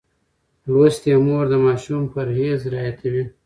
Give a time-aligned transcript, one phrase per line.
[0.71, 3.23] لوستې مور د ماشوم پرهېز رعایتوي.